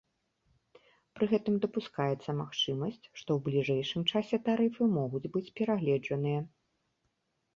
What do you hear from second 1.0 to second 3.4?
Пры гэтым дапускаецца магчымасць, што